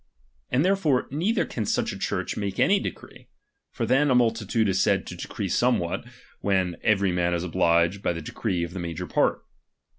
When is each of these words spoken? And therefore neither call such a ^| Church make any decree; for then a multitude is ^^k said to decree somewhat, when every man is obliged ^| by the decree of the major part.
And 0.49 0.65
therefore 0.65 1.07
neither 1.11 1.45
call 1.45 1.63
such 1.67 1.93
a 1.93 1.95
^| 1.95 2.01
Church 2.01 2.35
make 2.35 2.59
any 2.59 2.79
decree; 2.79 3.27
for 3.71 3.85
then 3.85 4.09
a 4.09 4.15
multitude 4.15 4.67
is 4.67 4.79
^^k 4.79 4.81
said 4.81 5.05
to 5.05 5.15
decree 5.15 5.47
somewhat, 5.47 6.05
when 6.39 6.75
every 6.81 7.11
man 7.11 7.35
is 7.35 7.43
obliged 7.43 7.99
^| 7.99 8.01
by 8.01 8.11
the 8.13 8.19
decree 8.19 8.63
of 8.63 8.73
the 8.73 8.79
major 8.79 9.05
part. 9.05 9.43